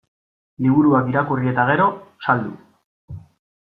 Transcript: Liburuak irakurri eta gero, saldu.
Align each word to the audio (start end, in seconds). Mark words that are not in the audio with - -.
Liburuak 0.67 1.11
irakurri 1.11 1.51
eta 1.53 1.67
gero, 1.73 1.85
saldu. 2.29 3.19